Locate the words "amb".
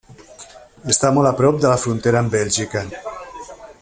2.23-2.33